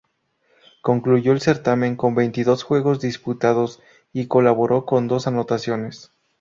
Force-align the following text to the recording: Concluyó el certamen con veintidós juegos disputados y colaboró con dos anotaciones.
Concluyó 0.81 1.31
el 1.31 1.41
certamen 1.41 1.95
con 1.95 2.15
veintidós 2.15 2.63
juegos 2.63 2.99
disputados 2.99 3.79
y 4.11 4.25
colaboró 4.25 4.87
con 4.87 5.07
dos 5.07 5.27
anotaciones. 5.27 6.11